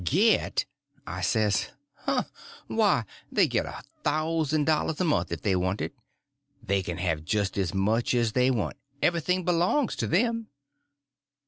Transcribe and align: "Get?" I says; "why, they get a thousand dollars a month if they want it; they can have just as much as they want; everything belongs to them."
"Get?" 0.03 0.65
I 1.05 1.21
says; 1.21 1.67
"why, 2.65 3.05
they 3.31 3.45
get 3.47 3.67
a 3.67 3.83
thousand 4.03 4.65
dollars 4.65 4.99
a 4.99 5.03
month 5.03 5.31
if 5.31 5.43
they 5.43 5.55
want 5.55 5.79
it; 5.79 5.93
they 6.63 6.81
can 6.81 6.97
have 6.97 7.23
just 7.23 7.55
as 7.55 7.75
much 7.75 8.15
as 8.15 8.31
they 8.31 8.49
want; 8.49 8.77
everything 9.03 9.45
belongs 9.45 9.95
to 9.97 10.07
them." 10.07 10.47